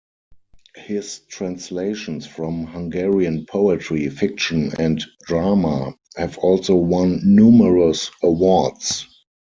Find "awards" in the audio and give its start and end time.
8.23-9.05